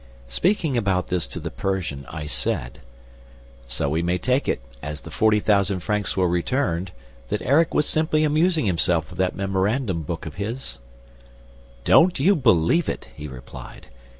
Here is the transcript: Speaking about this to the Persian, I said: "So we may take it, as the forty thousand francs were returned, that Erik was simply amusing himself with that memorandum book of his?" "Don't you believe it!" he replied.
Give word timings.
Speaking 0.27 0.75
about 0.77 1.09
this 1.09 1.27
to 1.27 1.39
the 1.39 1.51
Persian, 1.51 2.07
I 2.09 2.25
said: 2.25 2.79
"So 3.67 3.87
we 3.87 4.01
may 4.01 4.17
take 4.17 4.47
it, 4.47 4.59
as 4.81 5.01
the 5.01 5.11
forty 5.11 5.39
thousand 5.39 5.81
francs 5.81 6.17
were 6.17 6.27
returned, 6.27 6.89
that 7.27 7.43
Erik 7.43 7.75
was 7.75 7.85
simply 7.87 8.23
amusing 8.23 8.65
himself 8.65 9.11
with 9.11 9.19
that 9.19 9.35
memorandum 9.35 10.01
book 10.01 10.25
of 10.25 10.37
his?" 10.41 10.79
"Don't 11.83 12.19
you 12.19 12.35
believe 12.35 12.89
it!" 12.89 13.09
he 13.15 13.27
replied. 13.27 13.89